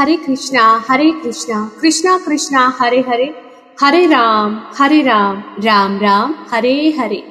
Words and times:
हरे 0.00 0.16
कृष्णा 0.16 0.84
हरे 0.88 1.10
कृष्णा 1.10 1.72
कृष्णा 1.80 2.18
कृष्णा, 2.18 2.76
हरे 2.78 3.00
हरे। 3.00 3.34
हरे 3.80 4.06
राम 4.06 4.60
हरे 4.78 5.02
राम 5.02 5.42
राम 5.60 6.00
राम, 6.00 6.34
हरे 6.50 6.94
हरे। 6.98 7.24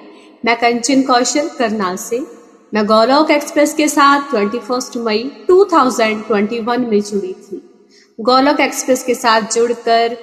मैं 0.46 0.56
कंचन 0.56 1.02
कौशल, 1.02 1.50
करनाल 1.60 1.96
से। 1.96 2.20
मैं 2.74 2.86
गौलोक 2.86 3.32
एक्सप्रेस 3.32 3.74
के 3.74 3.88
साथ 3.88 4.36
21 4.36 4.98
मई 4.98 5.32
2021 5.48 6.80
में 6.80 7.02
जुड़ी 7.02 7.34
थी। 7.34 7.70
गौलोक 8.22 8.60
एक्सप्रेस 8.60 9.04
के 9.04 9.16
साथ 9.16 9.42
जुड़कर 9.42 10.18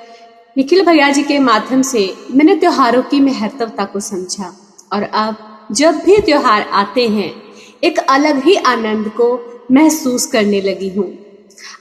निखिल 0.59 0.87
भैया 0.87 1.11
जी 1.11 1.23
के 1.23 1.39
माध्यम 1.39 1.83
से 1.83 2.15
मैंने 2.31 2.57
त्योहारों 2.57 3.03
की 3.03 3.21
महत्वता 3.21 3.85
को 3.85 4.01
समझा। 4.01 4.77
और 4.93 5.03
अब 5.03 5.37
जब 5.73 5.95
भी 5.95 6.19
त्योहार 6.19 6.63
आते 6.63 7.09
हैं, 7.09 7.43
एक 7.85 7.99
अलग 7.99 8.45
ही 8.45 8.57
आनंद 8.57 9.09
को 9.09 9.53
महसूस 9.73 10.27
करने 10.27 10.61
लगी 10.61 10.89
हूँ। 10.89 11.26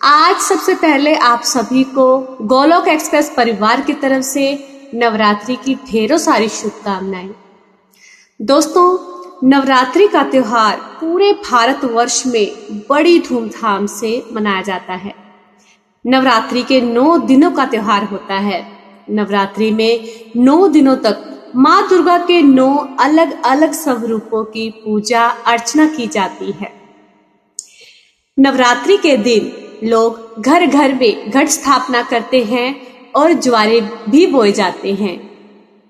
आज 0.04 0.38
सबसे 0.38 0.76
पहले 0.76 1.16
आप 1.16 1.42
सभी 1.42 1.84
को 1.84 2.20
गोलोक 2.42 2.88
एक्सप्रेस 2.88 3.34
परिवार 3.38 3.82
की 3.82 3.94
तरफ़ 3.94 4.24
से 4.24 4.68
नवरात्रि 4.94 5.56
की 5.56 5.76
ढेरों 5.76 6.18
सारी 6.18 6.50
शुभकामनाएँ। 6.50 7.36
दोस्तों, 8.42 8.98
नवरात्रि 9.50 10.08
का 10.08 10.24
त्योहार 10.24 10.78
पूरे 10.78 11.32
भारतवर्ष 11.32 12.26
में 12.26 12.56
बड़ी 12.90 13.20
धूमधाम 13.20 13.86
से 13.86 14.24
मनाया 14.34 14.62
जाता 14.62 14.94
है। 14.94 15.14
नवरात्रि 16.08 16.64
के 16.64 16.82
नौ 16.82 17.18
दिनों 17.18 17.52
का 17.52 17.66
त्योहार 17.66 18.04
होता 18.04 18.34
है। 18.34 18.68
नवरात्रि 19.10 19.72
में 19.72 20.10
नौ 20.38 20.68
दिनों 20.68 20.96
तक 20.96 21.52
माँ 21.56 21.90
दुर्गा 21.90 22.18
के 22.18 22.42
नौ 22.42 22.96
अलग 23.00 23.44
अलग 23.44 23.72
स्वरूपों 23.72 24.44
की 24.44 24.70
पूजा 24.70 25.26
अर्चना 25.26 25.88
की 25.88 26.08
जाती 26.08 26.52
है। 26.52 26.74
नवरात्रि 28.40 28.98
के 28.98 29.18
दिन 29.18 29.65
लोग 29.84 30.42
घर 30.42 30.66
घर 30.66 30.94
में 30.94 31.32
घट 31.32 31.48
स्थापना 31.48 32.02
करते 32.02 32.44
हैं 32.44 32.76
और 33.16 33.34
ज्वारे 33.34 33.82
भी 33.82 34.28
बोए 34.28 34.52
जाते 34.52 34.94
हैं, 34.94 35.30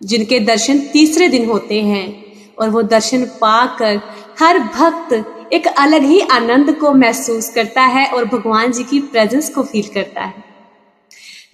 जिनके 0.04 0.40
दर्शन 0.40 0.80
तीसरे 0.80 1.28
दिन 1.28 1.50
होते 1.50 1.82
हैं। 1.82 2.26
और 2.60 2.70
वो 2.70 2.82
दर्शन 2.82 3.26
पाकर 3.26 4.02
हर 4.40 4.60
भक्त 4.60 5.32
एक 5.54 5.68
अलग 5.68 6.04
ही 6.04 6.20
आनंद 6.20 6.76
को 6.76 6.94
महसूस 6.94 7.50
करता 7.50 7.82
है 7.82 8.08
और 8.08 8.26
भगवान 8.26 8.72
जी 8.72 8.84
की 8.84 9.00
प्रेजेंस 9.00 9.50
को 9.50 9.64
फील 9.64 9.88
करता 9.94 10.22
है। 10.22 10.44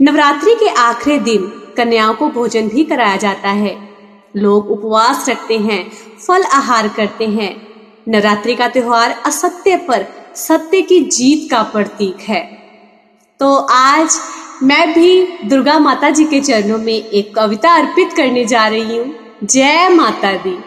नवरात्रि 0.02 0.56
के 0.56 0.68
आखिरी 0.68 1.20
दिन 1.20 1.48
कन्याओं 1.78 2.14
को 2.14 2.30
भोजन 2.30 2.68
भी 2.68 2.84
कराया 2.84 3.16
जाता 3.16 3.50
है। 3.50 3.90
लोग 4.36 4.72
उपवास 4.72 5.30
रखते 5.30 5.58
हैं, 5.58 5.92
फल 6.28 6.44
आहार 6.44 6.88
करते 6.88 7.26
हैं। 7.26 7.68
नवरात्रि 8.08 8.56
का 8.56 8.68
त्योहार 8.68 9.22
असत्य 9.26 9.78
पर 9.78 10.21
सत्य 10.36 10.82
की 10.82 11.00
जीत 11.00 11.52
का 11.52 11.64
प्रतीक 11.64 12.18
है। 12.20 12.44
तो 13.40 13.56
आज 13.56 14.20
मैं 14.64 14.94
भी 14.94 15.28
दुर्गा 15.50 15.80
माता 15.80 16.10
जी 16.10 16.24
के 16.24 16.40
चरणों 16.40 16.78
में 16.78 16.94
एक 16.94 17.36
कविता 17.36 17.74
अर्पित 17.74 18.14
करने 18.14 18.46
जा 18.46 18.68
रही 18.68 18.98
हूँ। 18.98 19.14
जय 19.44 19.90
माता 19.90 20.34
दी। 20.34 20.58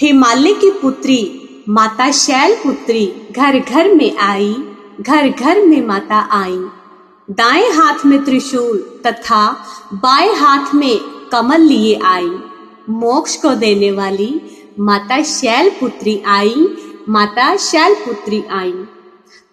हिमालय 0.00 0.52
की 0.52 0.70
पुत्री, 0.70 1.48
माता 1.68 2.10
शैल 2.10 2.54
पुत्री 2.54 3.12
घर 3.36 3.58
घर 3.58 3.94
में 3.94 4.16
आई 4.16 4.54
घर 5.00 5.28
घर 5.28 5.66
में 5.66 5.86
माता 5.86 6.28
आई। 6.30 6.58
दाएँ 7.30 7.70
हाथ 7.70 8.06
में 8.06 8.24
त्रिशूल 8.24 9.02
तथा 9.06 9.66
बाएँ 9.94 10.34
हाथ 10.34 10.74
में 10.74 10.98
कमल 11.32 11.60
लिए 11.60 11.98
आई। 12.04 12.30
मोक्ष 12.90 13.36
को 13.36 13.54
देने 13.54 13.92
वाली 13.92 14.40
माता 14.80 15.22
शैल 15.22 15.70
पुत्री 15.70 16.22
आई 16.26 16.68
माता 17.08 17.56
शैल 17.56 17.94
पुत्री 17.94 18.44
आई। 18.52 18.72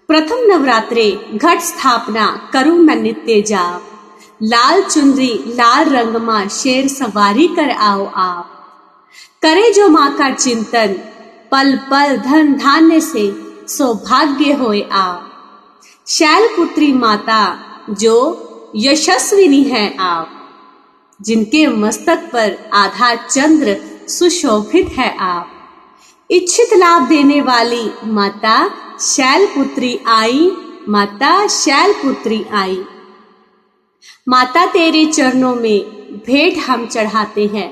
प्रथम 0.08 0.38
नवरात्रे 0.40 1.30
घट 1.34 1.60
स्थापना 1.60 2.50
करूँ 2.54 2.78
मैं 2.78 2.96
नित्य 2.96 3.42
जाप। 3.42 3.84
लाल 4.44 4.82
चुनरी, 4.84 5.44
लाल 5.48 5.86
रंग 5.86 6.16
माँ 6.16 6.48
शेर 6.48 6.88
सवारी 6.88 7.48
कर 7.48 7.70
आओ 7.70 8.06
आप। 8.06 8.50
करे 9.42 9.72
जो 9.72 9.90
माँ 9.90 10.18
का 10.18 10.30
चिंतन, 10.30 10.94
पल 11.52 11.78
पल 11.78 12.18
धन 12.18 12.54
धान्य 12.54 13.00
से 13.02 13.32
सौभाग्य 13.68 14.54
होए 14.54 14.90
आप। 14.92 15.32
शैल 16.08 16.48
पुत्री 16.48 16.94
माता, 16.94 17.60
जो 17.90 18.16
यशस्विनी 18.76 19.64
है 19.64 19.98
आप, 20.00 20.30
जिनके 21.22 21.68
मस्तक 21.68 22.30
पर 22.34 22.70
आधा 22.74 23.16
चंद्र 23.16 23.78
सुशोभित 24.08 24.90
है 24.90 25.18
आप। 25.18 25.53
इच्छित 26.30 26.74
लाभ 26.74 27.08
देने 27.10 27.40
वाली 27.42 27.84
माता 28.06 28.58
शैल 29.02 29.46
पुत्री 29.48 29.98
आई, 30.08 30.50
माता 30.90 31.48
शैल 31.48 31.94
पुत्री 31.94 32.44
आई। 32.54 32.78
माता 34.28 34.66
तेरे 34.66 35.06
चरणों 35.06 35.54
में 35.56 35.84
भेंट 36.28 36.58
हम 36.60 36.86
चढ़ाते 36.88 37.46
हैं। 37.46 37.70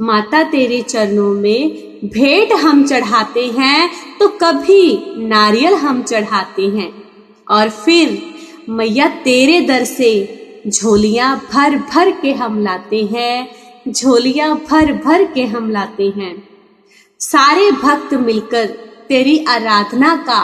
माता 0.00 0.42
तेरे 0.42 0.80
चरणों 0.82 1.32
में 1.34 2.00
भेंट 2.04 2.52
हम 2.54 2.84
चढ़ाते 2.86 3.46
हैं 3.48 3.90
तो 4.18 4.28
कभी 4.42 5.16
नारियल 5.26 5.74
हम 5.76 6.02
चढ़ाते 6.02 6.68
हैं। 6.68 6.92
और 7.46 7.70
फिर 7.70 8.18
मैया 8.70 9.08
तेरे 9.24 9.60
दर 9.60 9.84
से 9.86 10.12
झोलियाँ 10.68 11.36
भर 11.52 11.76
भर 11.84 12.10
के 12.20 12.32
हम 12.32 12.62
लाते 12.62 13.04
हैं, 13.04 13.48
झोलियाँ 13.88 14.54
भर 14.70 14.92
भर 15.04 15.24
के 15.24 15.44
हम 15.46 15.70
लाते 15.70 16.12
हैं। 16.16 16.34
सारे 17.20 17.70
भक्त 17.72 18.14
मिलकर 18.14 18.66
तेरी 19.08 19.44
आराधना 19.48 20.14
का 20.16 20.40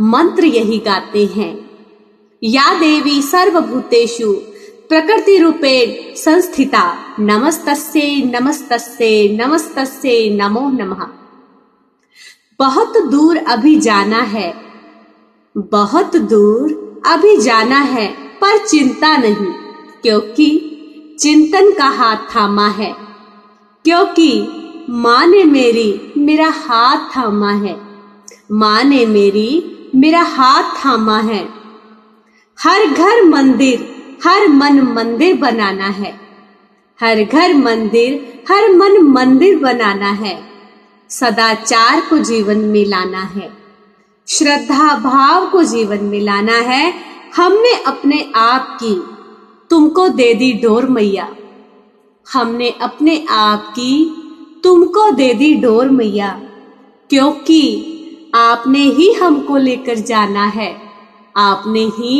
मंत्र 0.00 0.44
यही 0.44 0.78
गाते 0.78 1.24
हैं। 1.26 1.52
या 2.42 2.72
देवी 2.78 3.22
सर्वभूतेषु 3.22 4.32
प्रकृति 4.88 5.36
रूपे 5.38 6.14
संस्थिता, 6.16 6.82
नमस्तस्ये 7.20 8.22
नमस्तस्ये 8.24 9.36
नमस्तस्ये, 9.36 10.30
नमो 10.36 10.68
नमः। 10.70 11.06
बहुत 12.58 12.98
दूर 13.10 13.36
अभी 13.36 13.74
जाना 13.76 14.20
है, 14.26 14.52
बहुत 15.56 16.16
दूर 16.16 17.02
अभी 17.06 17.36
जाना 17.36 17.78
है, 17.78 18.06
पर 18.40 18.66
चिंता 18.66 19.16
नहीं, 19.16 19.52
क्योंकि 20.02 20.48
चिंतन 21.20 21.72
का 21.72 21.88
हाथ 21.88 22.34
थामा 22.36 22.68
है, 22.68 22.94
क्योंकि 23.84 24.30
माँ 24.90 25.26
ने 25.26 25.44
मेरी 25.44 26.07
मेरा 26.28 26.48
हाथ 26.48 26.96
थामा 27.16 27.50
है। 27.50 27.80
माँ 28.52 28.84
ने 28.84 29.06
मेरी, 29.06 29.78
मेरा 29.94 30.22
हाथ 30.22 30.62
थामा 30.62 31.18
है। 31.18 31.48
हर 32.60 32.86
घर 32.86 33.24
मंदिर, 33.24 33.94
हर 34.24 34.48
मन 34.48 34.80
मंदिर 34.80 35.36
बनाना 35.36 35.86
है। 35.86 36.20
हर 37.00 37.24
घर 37.24 37.54
मंदिर, 37.54 38.42
हर 38.50 38.76
मन 38.76 39.02
मंदिर 39.02 39.58
बनाना 39.58 40.10
है। 40.10 40.50
सदाचार 41.10 42.00
को 42.00 42.18
जीवन 42.18 42.58
में 42.58 42.84
लाना 42.84 43.20
है। 43.20 43.56
श्रद्धा 44.28 44.94
भाव 44.98 45.46
को 45.46 45.62
जीवन 45.62 45.98
में 45.98 46.20
लाना 46.20 46.52
है। 46.52 46.94
हमने 47.36 47.82
अपने 47.82 48.32
आप 48.34 48.78
की। 48.82 49.02
तुमको 49.70 50.08
दे 50.08 50.34
दी 50.34 50.52
डोर 50.52 50.86
मैया। 50.86 51.36
हमने 52.32 52.70
अपने 52.70 53.26
आप 53.30 53.68
की 53.70 54.24
तुमको 54.64 55.10
दे 55.10 55.32
दी 55.34 55.54
डोर 55.54 55.88
मैया, 55.88 56.30
क्योंकि 57.10 57.62
आपने 58.34 58.78
ही 58.78 59.12
हमको 59.12 59.56
लेकर 59.56 59.98
जाना 59.98 60.44
है। 60.46 60.70
आपने 61.36 61.84
ही 61.88 62.14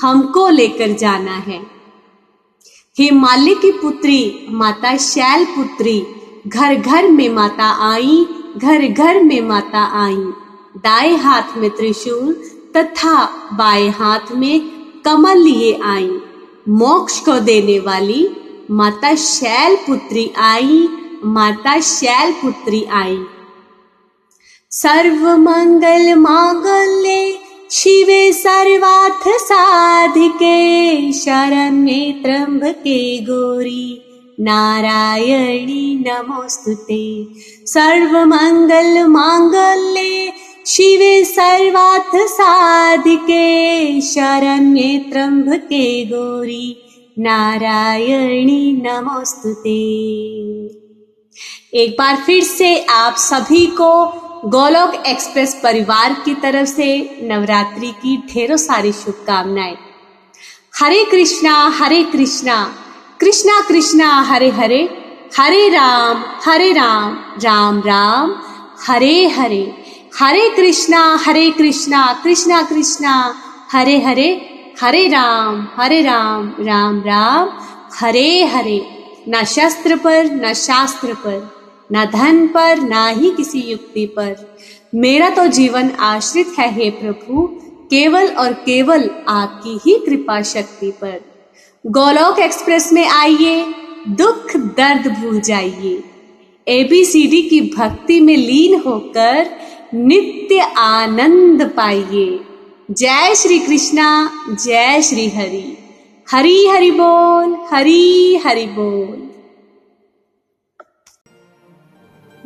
हमको 0.00 0.48
लेकर 0.48 0.92
जाना 0.92 1.36
है। 1.38 1.60
हिमालय 2.96 3.54
की 3.54 3.70
पुत्री, 3.72 4.46
माता 4.50 4.96
शैल 4.96 5.44
पुत्री 5.44 6.06
घर 6.46 6.74
घर 6.74 7.08
में 7.08 7.28
माता 7.28 7.68
आई 7.92 8.26
घर 8.56 8.86
घर 8.86 9.22
में 9.22 9.40
माता 9.40 9.82
आई। 10.04 10.22
दाएँ 10.76 11.16
हाथ 11.16 11.56
में 11.56 11.70
त्रिशूल 11.70 12.32
तथा 12.76 13.14
बाएँ 13.52 13.88
हाथ 13.90 14.32
में 14.32 14.60
कमल 15.04 15.38
लिए 15.38 15.78
आई। 15.84 16.10
मोक्ष 16.68 17.20
को 17.20 17.38
देने 17.40 17.78
वाली 17.78 18.28
माता 18.70 19.14
शैल 19.14 19.76
पुत्री 19.76 20.30
आई 20.38 20.88
माता 21.24 21.80
शैलपुत्री 21.80 22.84
आई। 22.92 23.16
सर्व 24.70 25.36
मंगल 25.36 26.14
मांगल्ये 26.14 27.38
शिवे 27.70 28.32
सर्वार्थ 28.32 29.28
साधिके 29.28 31.12
शरण्ये 31.12 32.12
त्र्यंबके 32.12 33.18
गौरी। 33.18 34.02
नारायणी 34.40 36.04
नमोस्तुते 36.06 37.26
सर्वमङ्गल 37.66 39.06
माङ्गल्ये 39.06 40.32
शिवे 40.66 41.24
सर्वार्थ 41.24 42.16
साधिके 42.16 44.00
शरण्ये 44.00 44.98
त्र्यंबके 44.98 46.04
गौरी। 46.04 46.76
नारायणी 47.18 48.72
नमोस्तुते 48.86 49.80
एक 51.74 51.96
बार 51.98 52.16
फिर 52.16 52.42
से 52.44 52.84
आप 52.84 53.16
सभी 53.16 53.66
को 53.66 53.90
गोलोक 54.44 54.94
एक्सप्रेस 55.06 55.60
परिवार 55.62 56.14
की 56.24 56.34
तरफ़ 56.34 56.68
से 56.68 57.18
नवरात्रि 57.22 57.90
की 57.90 58.16
ढेरों 58.16 58.56
सारी 58.56 58.92
शुभकामनाएँ। 58.92 59.76
हरे 60.80 61.04
कृष्णा 61.04 61.54
हरे 61.68 62.02
कृष्णा 62.04 62.74
कृष्णा 63.20 63.60
कृष्णा, 63.60 64.20
हरे 64.20 64.50
हरे 64.50 64.82
हरे 65.38 65.68
राम 65.68 66.24
हरे 66.44 66.72
राम 66.72 67.18
राम 67.42 67.80
राम, 67.80 68.34
हरे 68.86 69.26
हरे 69.28 69.84
हरे 70.20 70.48
कृष्णा 70.50 71.16
हरे 71.26 71.50
कृष्णा 71.50 72.20
कृष्णा 72.24 72.62
कृष्णा, 72.62 73.34
हरे 73.72 73.98
हरे 74.00 74.30
हरे 74.82 75.08
राम 75.08 75.68
हरे 75.76 76.02
राम 76.02 76.54
राम 76.60 77.00
राम, 77.00 77.50
हरे 78.00 78.44
हरे। 78.44 78.99
न 79.28 79.44
शस्त्र 79.44 79.96
पर, 79.96 80.24
न 80.24 80.54
शास्त्र 80.54 81.14
पर, 81.14 81.60
न 81.92 82.04
धन 82.04 82.46
पर, 82.48 82.80
ना 82.80 83.08
ही 83.08 83.30
किसी 83.30 83.60
युक्ति 83.60 84.06
पर। 84.06 84.56
मेरा 84.94 85.30
तो 85.30 85.46
जीवन 85.46 85.90
आश्रित 85.90 86.52
है 86.58 86.74
हे 86.74 86.90
प्रभु, 86.90 87.46
केवल 87.90 88.26
और 88.26 88.52
केवल 88.52 89.10
आपकी 89.28 89.78
ही 89.84 89.98
कृपा 90.06 90.42
शक्ति 90.42 90.90
पर। 90.90 91.20
गोलोक 91.86 92.38
एक्सप्रेस 92.38 92.92
में 92.92 93.08
आइए, 93.08 93.74
दुख 94.08 94.56
दर्द 94.56 95.08
भूल 95.08 95.40
जाइए। 95.40 96.04
एबीसीडी 96.68 97.42
की 97.42 97.60
भक्ति 97.60 98.20
में 98.20 98.36
लीन 98.36 98.82
होकर 98.86 99.50
नित्य 99.94 100.60
आनंद 100.76 101.62
पाइए। 101.62 102.40
जय 102.90 103.34
श्री 103.34 103.58
कृष्णा, 103.58 104.30
जय 104.48 105.02
श्री 105.02 105.28
हरि। 105.28 105.89
हरी 106.30 106.66
हरि 106.66 106.90
बोल, 106.90 107.54
हरी 107.70 108.36
हरि 108.44 108.66
बोल। 108.66 109.16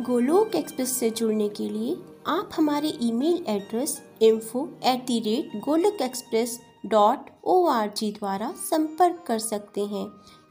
गोलोक 0.05 0.55
एक्सप्रेस 0.55 0.97
से 0.99 1.09
जुड़ने 1.09 1.49
के 1.49 1.67
लिए 1.69 1.95
आप 2.27 2.49
हमारे 2.55 2.93
email 3.01 3.43
address 3.47 3.97
info 4.21 4.67
at 4.85 5.05
the 5.07 5.19
rate 5.25 5.51
Golok 5.65 6.01
express 6.01 6.59
dot 6.85 7.29
O 7.43 7.65
R 7.71 7.91
G 7.97 8.11
द्वारा 8.11 8.51
संपर्क 8.61 9.23
कर 9.27 9.39
सकते 9.39 9.85
हैं 9.85 10.05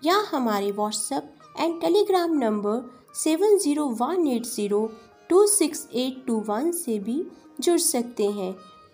या 0.05 0.23
हमारे 0.31 0.71
WhatsApp 0.73 1.35
and 1.61 1.81
Telegram 1.81 2.39
number 2.39 2.81
seven 3.23 3.59
zero 3.65 3.89
one 4.01 4.27
eight 4.27 4.47
zero 4.47 4.87
two 5.31 5.47
six 5.47 5.87
eight 5.95 6.25
two 6.27 6.39
one 6.49 6.71
से 6.75 6.99
भी 6.99 7.23
जुड़ 7.61 7.79
सकते 7.81 8.31
हैं। 8.31 8.55